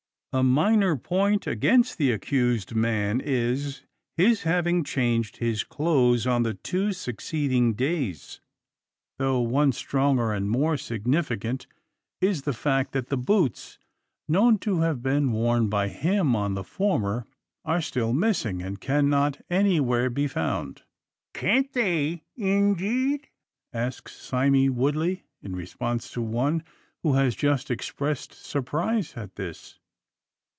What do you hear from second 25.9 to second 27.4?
to one, who has